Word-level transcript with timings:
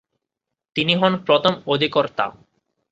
তিনি 0.75 0.93
হন 0.95 1.13
প্রথম 1.27 1.53
অধিকর্তা। 1.65 2.25